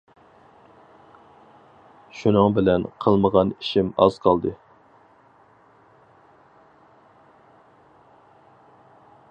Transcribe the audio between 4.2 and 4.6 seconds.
قالدى.